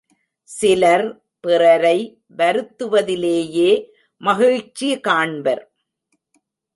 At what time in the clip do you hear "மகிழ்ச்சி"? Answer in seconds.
4.21-4.89